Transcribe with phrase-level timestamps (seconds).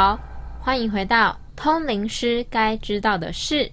[0.00, 0.16] 好，
[0.60, 3.68] 欢迎回到通灵师该知道的事。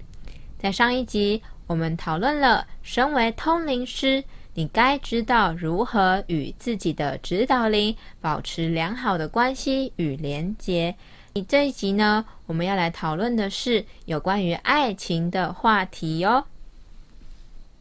[0.58, 4.24] 在上一集，我们讨论了身为通灵师，
[4.56, 10.96] 你该知道如何与自己的指导灵保持良好的关系与连结。
[11.34, 16.44] 你这一集呢，我们要来讨论的是有关于爱情的话题哦。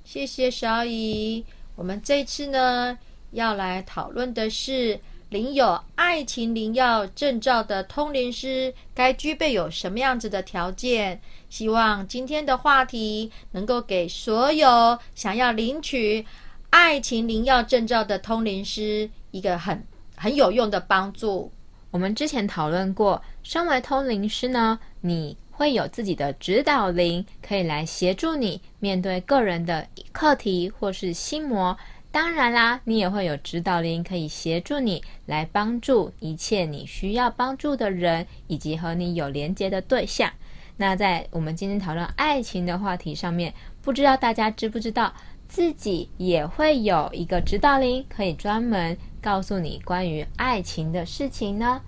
[0.05, 1.47] 谢谢小乙。
[1.77, 2.99] 我们这次呢，
[3.31, 5.01] 要来讨论的是。
[5.35, 11.21] 领有爱情灵药证照的通灵师该具备有什么样子的条件？
[11.51, 16.25] 希望今天的话题能够给所有想要领取
[16.71, 19.85] 爱情灵药证照的通灵师一个很
[20.15, 21.51] 很有用的帮助。
[21.91, 31.77] 我们之前讨论过，身为通灵师呢，你会有自己的指导灵，可以来协助你面对个人的课题或是心魔。
[32.15, 40.31] 当然啦，你也会有指导灵可以协助你来帮助一切你需要帮助的人，以及和你有连接的对象。
[40.77, 45.13] 那在我们今天讨论爱情的话题上面，不知道大家知不知道
[45.49, 51.83] 自己也会有一个指导灵，可以专门告诉你关于爱情的事情呢？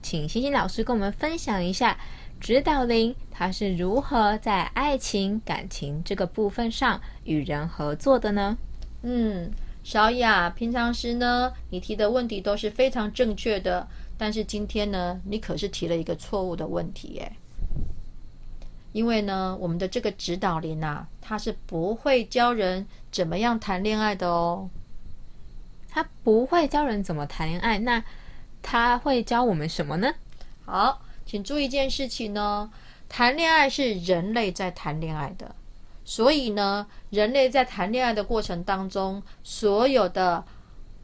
[0.00, 1.98] 请星星老师跟我们分享一下，
[2.38, 8.56] 指导灵它是如何在爱情感情这个部分上与人合作的呢？
[9.02, 9.50] 嗯。
[9.84, 17.32] 小雅，平常时呢，你提的问题都是非常正确的，但是今天呢，你可是提了一个错误的问题耶。
[18.92, 24.68] 因为呢，我们的这个指导灵啊，他是不会教人怎么样谈恋爱的哦。
[25.90, 28.04] 他不会教人怎么谈恋爱，那
[28.62, 30.14] 他会教我们什么呢？
[30.64, 32.70] 好，请注意一件事情呢，
[33.08, 35.54] 谈恋爱是人类在谈恋爱的。
[36.04, 40.44] 所以呢，人类在谈恋爱的过程当中，所有的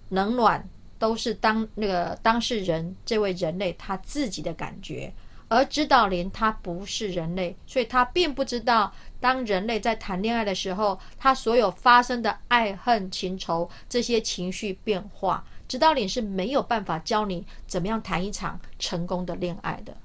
[0.08, 5.12] 冷暖都是当那个当事人这位人类他自己的感觉，
[5.46, 19.96] 而指导灵他不是人类，所以他并不知道当人类在谈恋爱的时候，他所有发生的爱恨情仇这些情绪变化，指导灵是没有办法教你怎么样谈一场成功的恋爱的。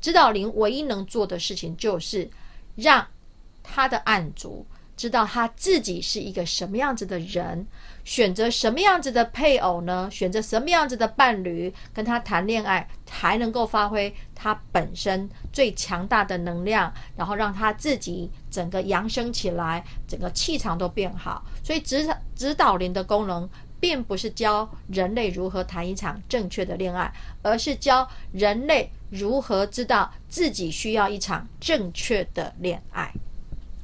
[0.00, 2.30] 指导灵唯一能做的事情就是
[2.74, 3.06] 让。
[3.62, 4.66] 他的案主
[4.96, 7.66] 知道他自己是一个什么样子的人，
[8.04, 10.08] 选择什么样子的配偶呢？
[10.10, 21.42] 选择什么样子的伴侣跟他谈恋爱，才能够发挥他本身最强大的能量，然后让他自己整个扬升起来，整个气场都变好。
[21.64, 23.48] 所以指导指导灵的功能，
[23.80, 27.10] 并不是教人类如何谈一场正确的恋爱，
[27.40, 33.10] 而是教人类如何知道自己需要一场正确的恋爱。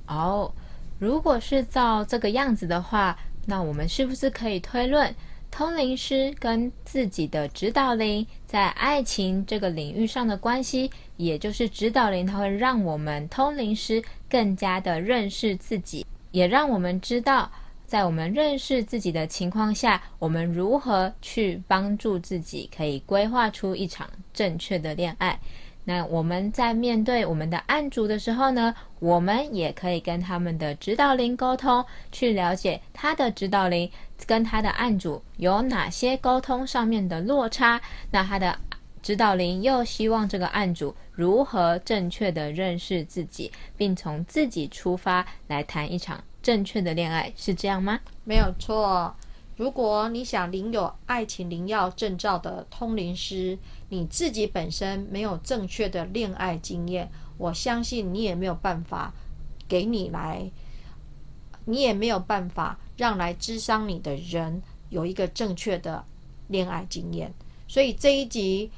[0.07, 0.53] 哦，
[0.99, 5.15] 如果是照这个样子的话，那我们是不是可以推论，
[5.51, 17.51] 通灵师跟自己的指导灵在爱情这个领域上的关系，也就是指导灵它会让我们通灵师更加的认识自己，也让我们知道，
[17.87, 25.39] 在我们认识自己的情况下，我们如何去帮助自己，可以规划出一场正确的恋爱。
[25.89, 33.89] 那我们在面对我们的案主的时候呢，我们也可以跟他们的指导灵沟通，去了解他的指导灵
[34.27, 37.81] 跟他的案主有哪些沟通上面的落差。
[38.11, 38.59] 那他的
[39.01, 48.01] 指导灵又希望这个案主如何正确的认识自己，并从自己出发来谈一场正确的恋爱，是这样吗？
[48.25, 49.15] 没有错。
[49.57, 53.57] 如果你想领有爱情灵药证照的通灵师，
[53.89, 59.15] 你自己本身没有正确的恋爱经验，我相信你也没有办法
[59.69, 60.51] 给你来，
[61.65, 66.05] 你也没有办法让来智商你的人有一个正确的
[66.49, 67.33] 恋爱经验。
[67.69, 68.71] 所以这一集，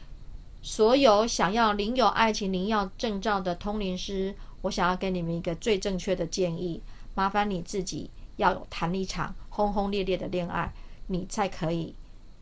[0.62, 6.82] 所有想要领有爱情灵药证照的通灵师，我想要给你们一个最正确的建议：
[7.14, 9.34] 麻烦你自己要谈一场。
[9.50, 10.72] 轰轰烈烈的恋爱，
[11.08, 11.92] 你才可以，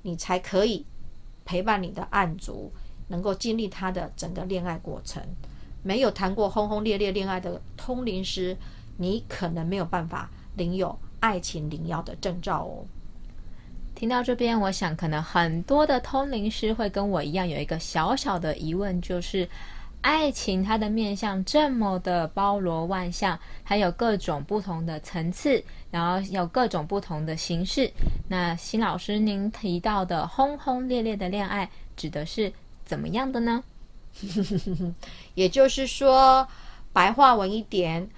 [0.03, 0.85] 你才可以
[1.47, 2.71] 陪伴你的案主，
[3.09, 5.23] 能够经历他的整个恋爱过程。
[5.83, 8.55] 没有谈过轰轰烈烈恋爱的通灵师，
[8.99, 12.85] 你可能没有办法领有爱情灵药的证照哦。
[13.95, 19.49] 听到这边，我想可能很多的通灵师会跟我一样有一个小小的疑问，就是。
[20.01, 27.93] 爱情它的面相这么的包罗万象，还有各种不同的层次，然后有各种不同的形式。
[28.29, 32.53] 那新老师您提到的轰轰烈烈的恋爱，指的是
[32.85, 33.65] 怎么样的呢？
[35.35, 36.47] 也就是说，
[36.93, 38.09] 白话文一点，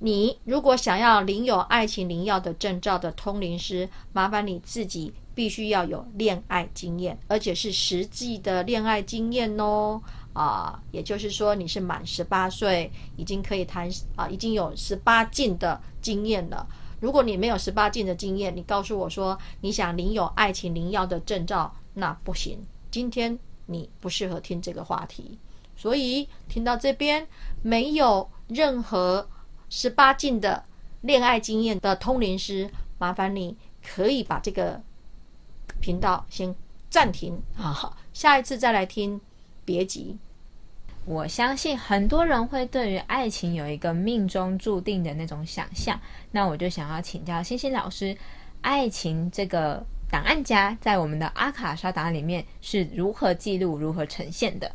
[0.00, 10.02] 你如果想要领有爱情灵药的证照的通灵师，麻烦你自己必须要有恋爱经验，而且是实际的恋爱经验哦。
[10.38, 16.64] 啊，也就是说你是满十八岁，已经可以谈啊，已经有十八禁的经验了。
[17.00, 22.56] 如果你没有十八禁的经验，你告诉我说你想领有爱情灵药的证照，那不行。
[22.88, 23.36] 今天
[23.66, 25.36] 你不适合听这个话题。
[25.76, 27.26] 所以听到这边
[27.60, 29.28] 没有任何
[29.68, 30.64] 十八禁的
[31.00, 34.80] 恋爱经验的通灵师，麻烦你可以把这个
[35.80, 36.54] 频道先
[36.88, 39.20] 暂停啊，下一次再来听，
[39.64, 40.16] 别急。
[41.08, 45.98] 我相信很多人会对于爱情有一个命中注定的那种想象，
[46.32, 48.14] 那我就想要请教星星老师，
[48.60, 54.70] 爱情这个档案夹在我们的阿卡莎档案里面是如何记录、如何呈现的？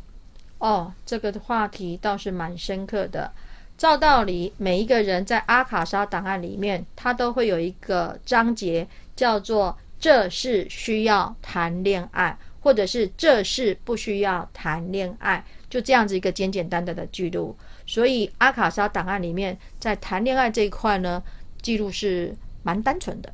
[0.58, 3.30] 哦，这个话题倒是蛮深刻的。
[3.78, 15.44] 照道理，每一个人在阿卡莎档案里面，他都会有一个章节叫做“这是需要谈恋爱”或者是“这是不需要谈恋爱”。
[15.68, 21.22] 就这样子一个简简单单的记录，所以阿卡莎档案里面在谈恋爱这一块呢，
[21.60, 23.30] 记录是蛮单纯的。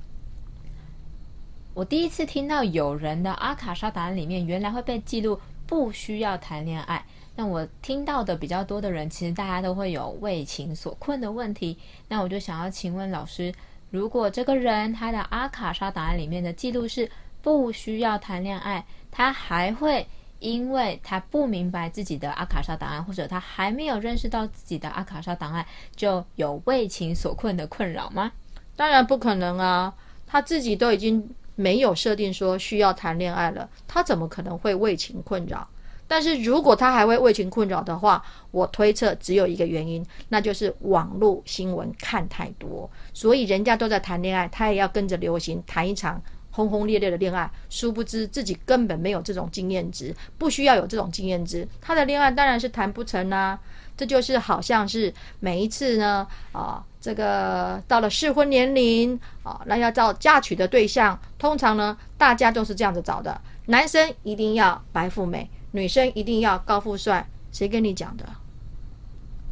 [1.74, 7.04] 我第一次听到有人的阿卡莎档案里面原来会被记录不需要谈恋爱。
[7.36, 11.78] 那我听到的比较多的人，其实大家都会有为情所困的问题。
[12.08, 13.54] 那我就想要请问老师，
[13.90, 17.08] 如果这个人他的阿卡莎档案里面的记录是
[17.42, 20.06] 不需要谈恋爱，他还会？
[20.38, 25.62] 因为他不明白自己的阿卡莎档案，或者他还没有认识到自己的阿卡莎档案，
[25.94, 28.32] 就有为情所困的困扰吗？
[28.74, 29.92] 当然不可能啊！
[30.26, 35.68] 他自己都已经没有设定说需要谈恋爱了，他怎么可能会为情困扰？
[36.08, 46.18] 但是如果他还会为情困扰的话，我推测只有一个原因，那就是网络新闻看太多，所以人家都在谈恋爱，他也要跟着流行谈一场。
[46.50, 53.58] 轰轰烈烈的恋爱，殊不知自己根本没有这种经验值，不需要有这种经验值，他的恋爱当然是谈不成啦。
[53.96, 67.28] 这就是好像是每一次呢，啊，这个到了适婚年龄啊，那要找嫁娶的对象，通常呢，大家都是这样子找的：男生一定要白富美，女生一定要高富帅。
[67.52, 68.24] 谁跟你讲的？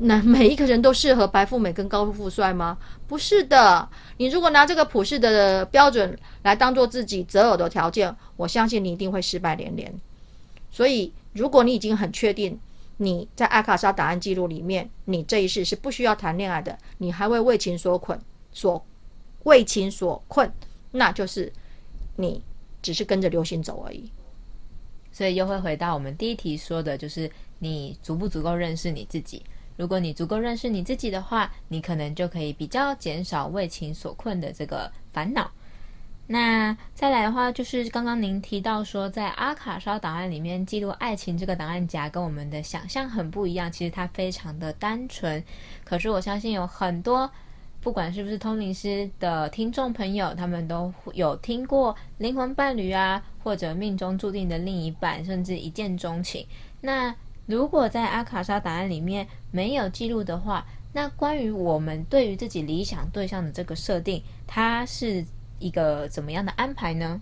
[0.01, 2.79] 那每一个人都适合白富美跟高富帅吗？
[3.09, 3.89] 不是的。
[4.17, 9.93] 你如果拿这个普世的标准来当做自己择偶的条件，我相信你一定会失败连连。
[10.71, 12.57] 所以，如果你已经很确定
[12.99, 18.17] 你在阿卡莎档案记录里面，你这一世是不需要谈恋爱的，你还会为情所困，
[18.53, 18.81] 所
[19.45, 20.53] 为情所困，
[20.93, 21.53] 那就是
[22.15, 22.41] 你
[22.81, 24.09] 只是跟着流行走而已。
[25.11, 27.29] 所以，又会回到我们第一题说的，就是
[27.59, 29.43] 你足不足够认识你自己。
[29.79, 35.49] 如果你足够认识你自己的话，你可能就可以比较减少为情所困的这个烦恼。
[36.27, 43.71] 那再来的话，就是刚刚您提到说，在阿卡莎档案里面记录爱情这个档案夹，跟我们的想象很不一样。
[43.71, 45.43] 其实它非常的单纯。
[45.85, 47.31] 可是我相信有很多，
[47.81, 56.45] 不管是不是通灵师的听众朋友，他们都有听过灵魂伴侣啊，或者命中注定的另一半，甚至一见钟情。
[56.81, 57.15] 那
[57.49, 65.25] 如果在阿卡莎档案里面没有记录的话，那关于我们对于自己理想对象的这个设定，它是
[65.59, 67.19] 一个怎么样的安排呢？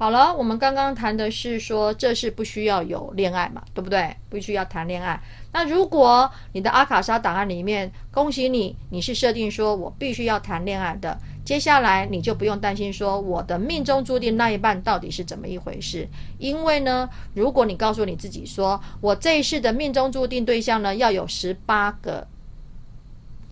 [0.00, 4.16] 好了，我们刚刚谈的是说，这是不需要有恋爱嘛，对不对？
[4.30, 5.20] 不需要谈恋爱。
[5.52, 11.18] 那如果你的阿卡莎档案里面，恭喜你，你是设定说我必须要谈恋爱的。
[11.44, 22.26] 接下来你就不用担心说我的命中注定那一半到底是怎么一回事，因为呢，如果你告诉你自己说我这一世的命中注定对象呢要有十八个，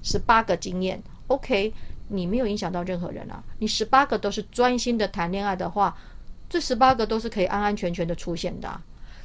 [0.03, 1.75] 十八个经验，OK，
[2.09, 5.95] 你没有影响到任何人啊，你十八个都是专心的谈恋爱的话，
[6.49, 8.81] 这十八个都是可以安安全全的出现的。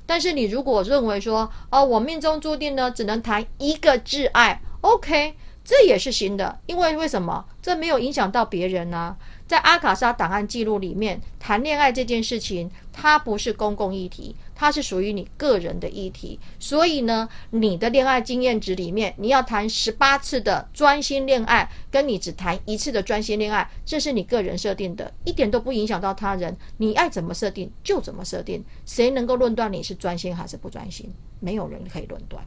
[0.06, 5.36] 但是你如果认为说哦，我命中注定呢只能谈一个挚爱，OK。
[5.66, 7.46] 这也是行的，因为为什么？
[7.62, 9.16] 这没有影响到别人呢？
[9.48, 16.40] 在阿卡莎档案记录里面，谈恋爱这件事情，它不是公共议题，它是属于你个人的议题。
[16.60, 26.56] 所以呢，你的恋爱经验值里面，你要谈十八次的专心恋爱，跟你只谈一次的专心恋爱，这是你个人设定的，一点都不影响到他人。
[26.78, 31.12] 你爱怎么设定就怎么设定，谁能够论断你是专心还是不专心？
[31.40, 32.42] 没有人可以论断。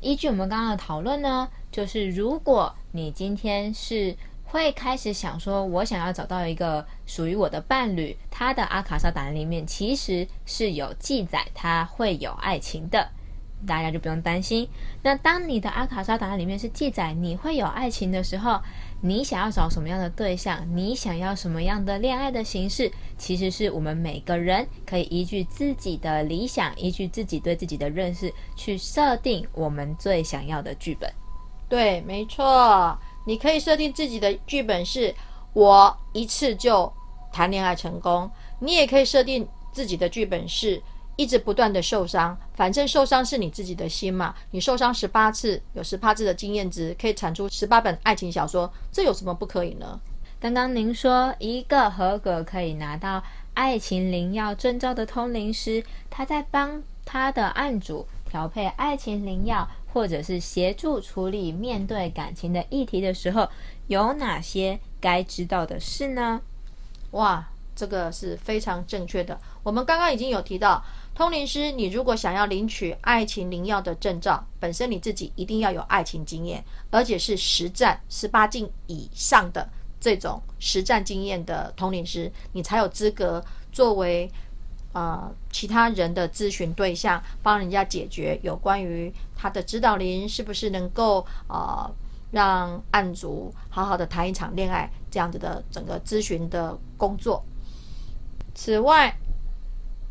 [0.00, 4.16] 依据我们刚刚的讨论呢，就是如果你今天是
[4.50, 13.10] 会开始想说，我想要找到一个属于我的伴侣，他的阿卡莎档案里面其实是有记载他会有爱情的，
[13.66, 14.66] 大家就不用担心。
[15.02, 18.58] 那当你的阿卡莎档案里面是记载你会有爱情的时候，
[19.02, 31.12] 你想要找什么样的对象，你想要什么样的恋爱的形式，其实是我们每个人可以依据自己的理想，依据自己对自己的认识去设定我们最想要的剧本。
[31.68, 35.14] 对，没错，你可以设定自己的剧本是
[35.52, 36.90] 我一次就
[37.30, 40.82] 谈恋爱成功，你也可以设定自己的剧本是。
[41.20, 44.32] 一直不断的受伤，反正受伤是你自己的心嘛。
[44.52, 50.00] 你受伤十八次，有十八次的经验值，可以产出十八本爱情小说，这有什么不可以呢？
[50.38, 53.20] 刚刚您说一个合格可以拿到
[53.54, 59.68] 爱情灵药证照的通灵师，他在帮他的案主调配爱情灵药，
[59.98, 63.48] 或者是协助处理面对感情的议题的时候，
[63.88, 66.40] 有哪些该知道的事呢？
[67.10, 69.36] 哇，这个是非常正确的。
[69.64, 70.80] 我们刚刚已经有提到。
[71.16, 84.30] 通灵师，你如果想要领取爱情灵药的证照，本身你自己一定要有爱情经验，而且是实战十八禁以上的这种实战经验的通灵师，你才有资格作为
[84.92, 91.90] 呃其他人的咨询对象，帮人家解决有关于他的指导灵是不是能够呃
[92.30, 97.42] 让案主好好的谈一场恋爱这样子的整个咨询的工作。
[98.54, 99.16] 此外，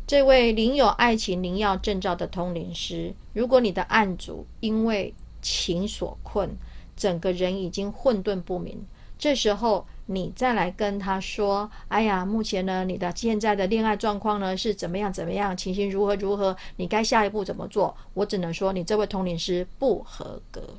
[0.06, 6.50] 这位领有爱情灵药证照的通灵师，如果你的案主因为情所困，
[6.96, 8.82] 整个人已经混沌不明，
[9.18, 20.78] 这时候你再来跟他说：“哎呀，目前呢，你的现在的恋爱状况呢是怎么样怎么样，情形如何如何，你该下一步怎么做？”我只能说，你这位通灵师不合格，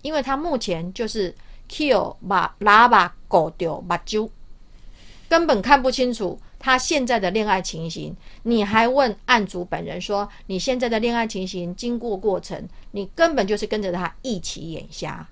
[0.00, 1.34] 因为他目前就是
[1.68, 4.30] kill 把喇叭狗丢把揪，
[5.28, 6.40] 根本看不清楚。
[6.58, 15.28] 他现在的恋爱情形，你还问案主本人说你现在的恋爱情形经过过程，你根本就是跟着他一起眼瞎。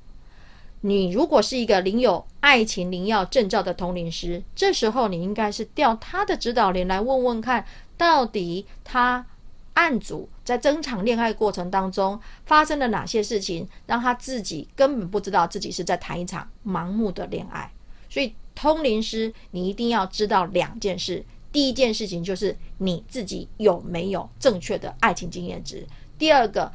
[0.80, 7.64] 你如果是一个领有爱情灵药证照的通灵师，这时候你应该是调他的指导灵来问问看，
[7.96, 9.26] 到底他
[9.74, 17.72] 案主在争场恋爱过程当中发生了哪些事情，让他自己根本不知道自己是在谈一场盲目的恋爱，
[18.08, 18.34] 所以。
[18.60, 21.24] 通灵师，你一定要知道两件事。
[21.52, 25.86] 第一件事情就是你自己有没有正确的爱情经验值。
[26.18, 26.72] 第二个，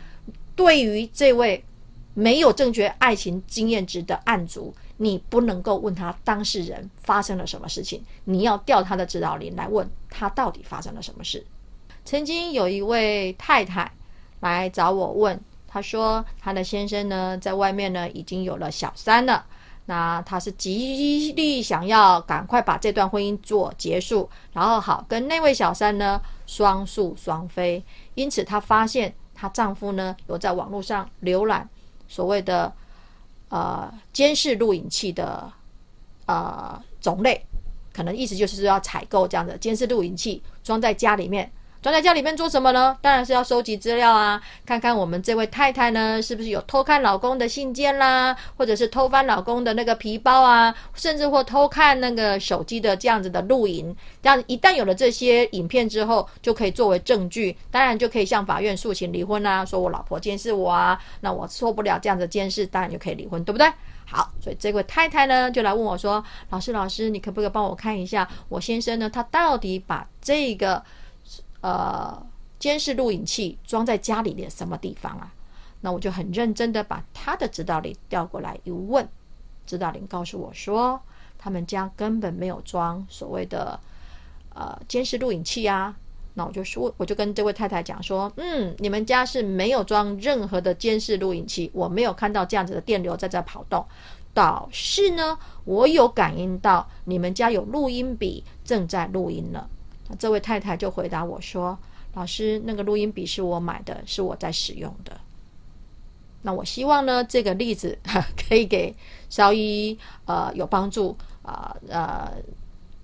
[0.56, 1.62] 对于这位
[2.14, 11.46] 没有正确爱情经验值的案主，你不能够问他当事人发生了什么事情，你要调他的指导灵来问他到底发生了什么事。
[12.06, 13.90] 曾经有一位太太
[14.42, 19.46] 来找我问，她说她的先生呢，在外面呢已经有了小三了。
[19.86, 27.84] 那她是极力想要赶快把这段婚姻做结束，然后好跟那位小三呢双宿双飞。
[28.16, 31.68] 因此，她发现她丈夫呢有在网络上浏览
[32.14, 32.72] 所谓的
[33.50, 35.52] 呃监视录影器的
[36.28, 37.44] 呃种类，
[37.92, 41.52] 可能意思就是要采购这样的监视录影器装在家里面。
[41.84, 42.98] 装在家里面做什么呢？
[43.02, 53.94] 当然是要收集资料啊，看看我们这位太太呢，是不是有偷看老公的信件啦，或者是偷翻老公的那个皮包啊，甚至或偷看那个手机的这样子的录影。
[54.22, 63.70] 这样一旦有了这些影片之后，就可以作为证据，当然就可以向法院诉请离婚啊，说我老婆监视我啊，那我受不了这样的监视，当然就可以离婚，对不对？
[64.06, 70.82] 好，所以这位太太呢，就来问我说：“老师，老师，你可不可以帮我看一下，我先生呢，他到底把这个？”
[71.64, 72.22] 呃，
[72.60, 75.34] 监视录影器装在家里的什么地方啊？
[75.80, 79.08] 那我就很认真的把他的指导灵调过来一问，
[79.66, 81.02] 指导灵告诉我说，
[81.38, 83.80] 他们家根本没有装所谓的
[84.54, 85.96] 呃监视录影器啊。
[86.34, 93.86] 那我就说，我就跟这位太太讲说，嗯，你们家是没有装任何的监视录影器，我没有看到这样子的电流在这跑动。
[94.34, 99.70] 倒是呢，我有感应到你们家有录音笔正在录音了。
[100.18, 101.78] 这位太太就回答我说
[102.16, 105.20] ：“老师，那个录音笔是我买的，是我在使用的。
[106.44, 107.98] 那我希望呢，这个例子
[108.36, 108.94] 可以给
[109.30, 112.32] 稍一呃有帮助啊呃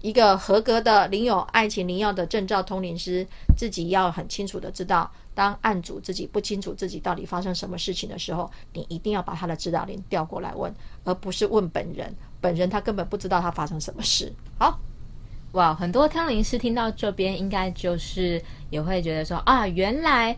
[0.01, 3.25] 一个合格的领有爱情灵药的证照通灵师，
[3.57, 10.73] 自己要很清楚的知道，当案主自己不清楚自己到底发生什么事情的时候，你一定要把他的指导灵调过来问，
[11.03, 12.13] 而不是问本人。
[12.41, 14.33] 本人他根本不知道他发生什么事。
[14.57, 14.79] 好。”
[15.53, 20.37] 哇，很多通灵师听到这边，应该就是也会觉得说啊，原来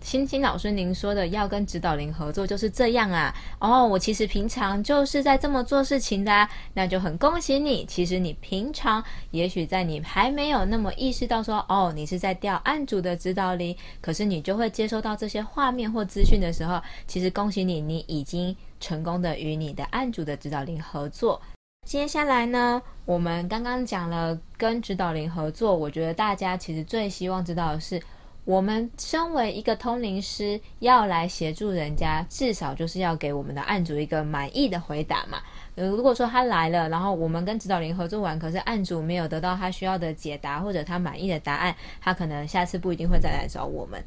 [0.00, 3.34] 欣欣老师，您说的要跟指导灵合作就是这样啊？
[3.58, 7.84] 哦，我其实平常就是在这么做事情的，那就很恭喜你。
[7.84, 9.02] 其实你平常
[9.32, 21.42] 也许在你还没有那么意识到说，哦，你是在调案主的指导灵，可是你就会接收到这些画面或资讯的时候，其实恭喜你，你已经成功的与你的案主的指导灵合作。
[21.88, 27.98] 接下来呢，我们刚刚讲了跟指导灵合作，我觉得大家其实最希望知道的是。
[28.44, 35.38] 我们身为一个通灵师，要来协助人家，至少就是要给我们的案主一个满意的回答嘛。
[35.74, 44.02] 如果说他来了，然后我们跟指导灵合作完，可是案主没有得到他需要的解答或者他满意的答案，他可能下次不一定会再来找我们。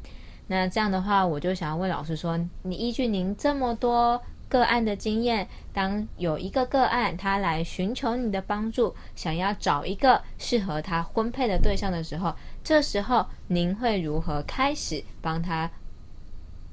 [0.46, 4.22] 那这样的话，我就想要问老师说，你依据您这么多。
[4.52, 15.70] 个案的经验，当有一个个案他来寻求你的帮助，想要找一个适合他婚配的对象的时候，这时候您会如何开始帮他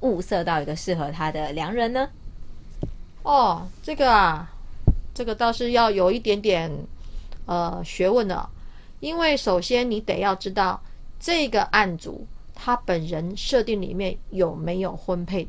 [0.00, 2.06] 物色到一个适合他的良人呢？
[3.22, 4.52] 哦，这个啊，
[5.14, 6.70] 这个倒是要有一点点
[7.46, 8.46] 呃学问的，
[9.00, 10.78] 因为首先你得要知道
[11.18, 15.48] 这个案主他本人设定里面有没有婚配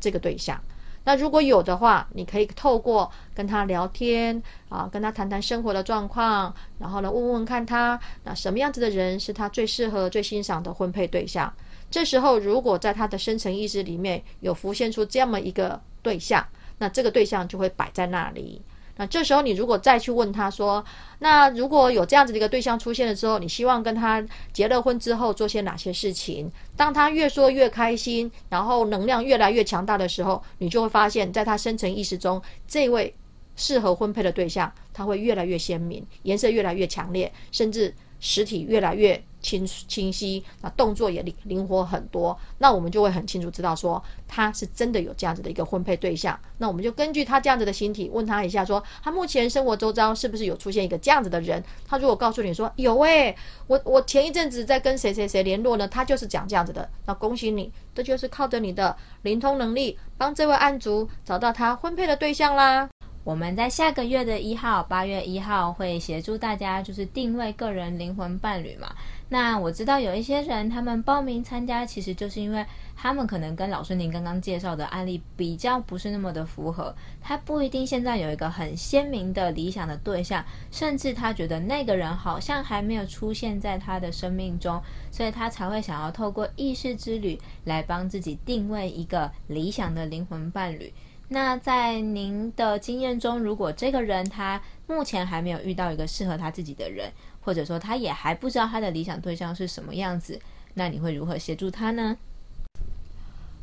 [0.00, 0.60] 这个对象。
[1.08, 11.50] 那如果有的话，你可以透过跟他聊天啊，跟他谈谈生活的状况，然后呢，问问看他那什么样子的人是他最适合、最欣赏的婚配对象。
[11.90, 16.46] 这时候，如果在他的深层意识里面有浮现出这么一个对象，
[16.76, 18.60] 那这个对象就会摆在那里。
[18.98, 20.84] 那这时候，你如果再去问他说
[21.20, 33.14] ：“那如果有这样子的一个对象出现的时候，你希望跟他结了婚之后做些哪些事情？”当他越说越开心，然后能量越来越强大的时候，你就会发现，在他深层意识中，这位
[33.54, 39.22] 适合婚配的对象，他会越来越鲜明，颜色越来越强烈，甚至实体越来越。
[39.40, 46.38] 清清晰，那动作也灵灵活很多，那我们就会很清楚知道说他是真的有这样子的一个婚配对象。
[46.58, 51.62] 那我们就根据他这样子的形体问他一下，说他目前生活周遭是不是有出现一个这样子的人？
[51.86, 55.86] 他如果告诉你说有诶，我我前一阵子在跟谁谁谁联络呢？
[55.86, 62.88] 他就是讲这样子的，那恭喜你，这就是靠着你的灵通能力，帮这位案主找到他婚配的对象啦。
[63.24, 68.90] 我们在下个月的一号，八月一号会协助大家，就是定位个人灵魂伴侣嘛。
[69.30, 72.64] 那我知道有一些人，他们报名参加，其实就是因为
[72.96, 90.90] 他们可能跟老师您刚刚介绍的案例比较不是那么的符合，他不一定现在有一个很鲜明的理想的对象，甚至他觉得那个人好像还没有出现在他的生命中，所以他才会想要透过意识之旅来帮自己定位一个理想的灵魂伴侣。
[91.30, 97.12] 那在您的经验中，如果这个人他目前还没有遇到一个适合他自己的人，
[97.48, 100.38] 或者说他也还不知道他的理想对象是什么样子，
[100.74, 102.14] 那你会如何协助他呢？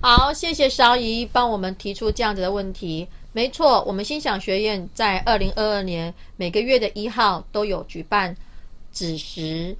[0.02, 3.08] 好，谢谢邵姨帮我们提出这样子的问题。
[3.32, 8.36] 没错，我们心想学院在二零二二年每个月的一号都有举办
[8.92, 9.78] 子时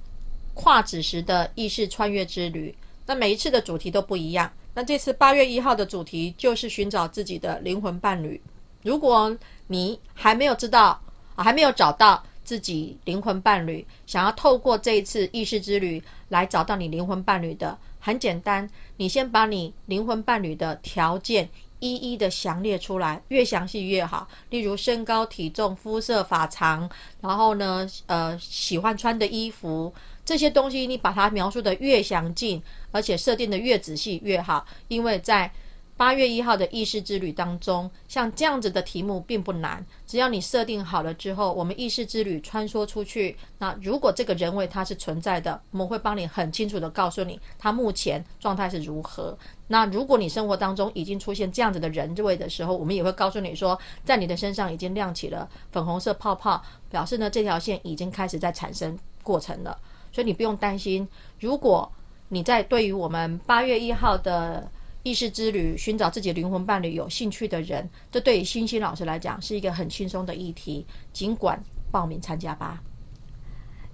[0.54, 2.72] 跨子时的意识穿越之旅，
[3.06, 4.48] 那每一次的主题都不一样。
[4.72, 8.40] 那这次八月一号的主题就是寻找自己的灵魂伴侣。
[8.84, 11.00] 如果你还没有知道，
[11.34, 21.48] 还没有找到自己灵魂伴侣，想要透过这一次意识之旅来找到你灵魂伴侣的，很简单，你先把你灵魂伴侣的条件
[21.80, 24.28] 一一的详列出来，越详细越好。
[24.50, 26.88] 例如身高、体重、肤色、发长，
[27.20, 29.92] 然后呢，呃，喜欢穿的衣服。
[30.24, 35.50] 这些东西你把它描述的越详尽，而且设定的越仔细越好，因为在
[35.96, 49.36] 八月一号的意识之旅当中，像这样子的题目并不难，只要你设定好了之后，我们意识之旅穿梭出去，那如果这个人为它是存在的，我们会帮你很清楚的告诉你他目前状态是如何。
[49.68, 59.76] 那如果你生活当中已经出现这样子的人位的时候，我们也会告诉你说，在你的身上已经亮起了粉红色泡泡，表示呢这条线已经开始在产生过程了。
[60.12, 61.08] 所以你不用担心，
[61.40, 61.90] 如果
[62.28, 64.70] 你在对于我们八月一号的
[65.06, 72.82] 意识之旅寻找自己灵魂伴侣有兴趣的人，这对于欣欣老师来讲是一个很轻松的议题，尽管报名参加吧。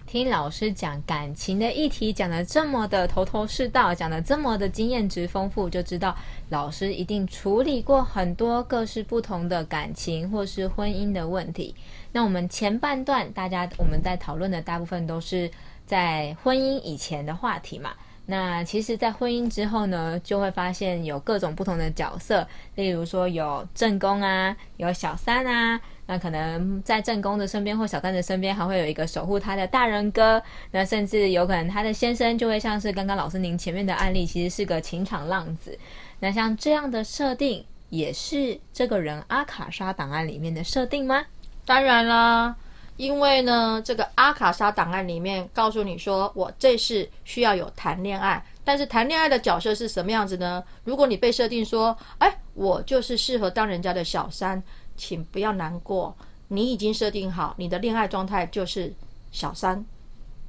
[0.06, 6.16] 听老师讲感情的议题，讲的这么的头头是道，讲的这么的经验值丰富，就知道
[6.48, 11.74] 老师一定处理过很多各式不同的感情或是婚姻的问题。
[12.10, 15.50] 那我们前半段大家我们在讨论的大部分都是。
[15.84, 17.90] 在婚姻以前的话题嘛，
[18.26, 25.80] 那其实，在婚姻之后呢，就会发现有各种不同的角色，例如说有正宫啊，有小三啊。
[26.06, 30.42] 那可能在正宫的身边或小三的身边，还会有一个守护他的大人哥。
[30.70, 35.78] 那甚至有可能他的先生就会像是刚刚老师您前面的案例，其实是个情场浪子。
[36.20, 41.24] 那像这样的设定，也是这个人阿卡莎档案里面的设定吗？
[41.64, 42.56] 当然啦。
[43.02, 50.62] 因为呢，这个阿卡莎档案里面告诉你说，我这是需要有谈恋爱，但是谈恋爱的角色是什么样子呢？
[50.84, 54.62] 如果你被设定说，哎，我就是适合当人家的小三，
[54.96, 58.94] 请不要难过，你已经设定好你的恋爱状态就是
[59.32, 59.84] 小三，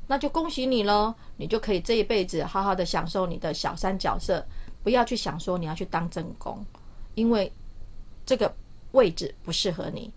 [0.06, 4.46] 那就恭喜你喽，你就可以这一辈子好好的享受你的小三角色，
[4.84, 6.64] 不要去想说你要去当正宫，
[7.16, 7.52] 因为
[8.28, 8.54] 这个
[8.92, 10.14] 位置不适合你。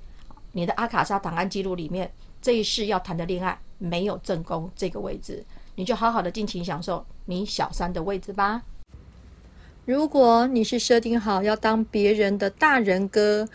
[0.57, 8.63] 你的阿卡莎档案记录里面，这一世要谈的恋爱没有正宫这个位置，你就好好的尽情享受你小三的位置吧。
[9.85, 13.47] 如果你是设定好要当别人的大人哥，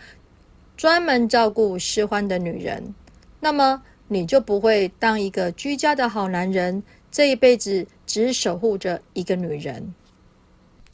[0.77, 2.93] 专门照顾失欢的女人，
[3.39, 9.91] 那么你就不会当一个居家的好男人，这一辈子只守护着一个女人。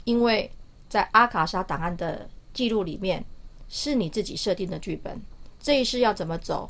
[0.06, 0.50] 因为
[0.88, 3.26] 在阿卡莎档案的记录里面，
[3.68, 5.22] 是你自己设定的剧本。
[5.60, 6.70] 这一世要怎么走，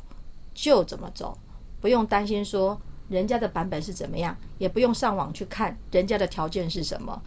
[0.54, 1.36] 就怎么走，
[1.80, 7.22] 不用担心说人家的版本是怎么样，也不用上网去看人家的条件是什么，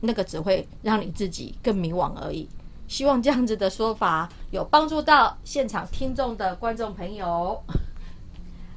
[0.00, 2.48] 那个只会让你自己更迷惘而已。
[2.86, 7.58] 希望这样子的说法有帮助到现场听众的观众朋友。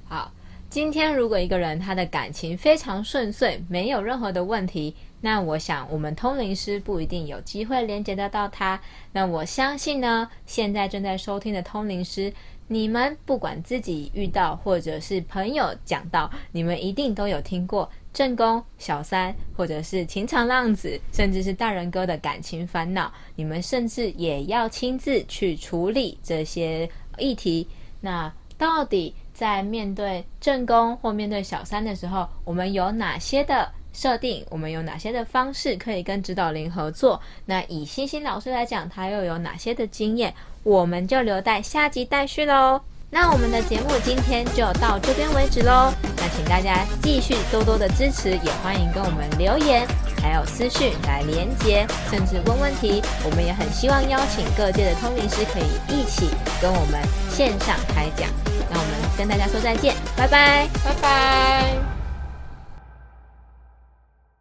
[0.07, 0.31] 好，
[0.69, 4.95] 今天如果一个人他的感情非常顺遂，没有任何的问题。
[5.19, 8.79] 那我想，我们通灵师不一定有机会连接得到他。
[9.11, 12.31] 那我相信呢，现在正在收听的通灵师，
[12.67, 23.11] 你们不管自己遇到，或者是朋友讲到，你们一定都有听过正宫、小三，或者是情场浪子，甚至是大人哥的感情烦恼。
[23.35, 27.67] 你们甚至也要亲自去处理这些议题。
[27.99, 33.67] 那到底在面对正宫或面对小三的时候，我们有哪些的？
[33.97, 37.19] 设定我们有哪些的方式可以跟指导灵合作？
[37.45, 40.31] 那以星星老师来讲，他又有哪些的经验？
[40.61, 42.79] 我们就留待下集待续喽。
[43.09, 45.91] 那我们的节目今天就到这边为止喽。
[46.17, 49.87] 那请大家继续多多的支持，也欢迎跟我们留言，
[50.21, 53.01] 还有私讯来连接，甚至问问题。
[53.25, 56.29] 我们也很希望邀请各界的通灵师可以一起
[56.61, 58.29] 跟我们线上开讲。
[58.69, 61.96] 那我们跟大家说再见，拜拜，拜拜。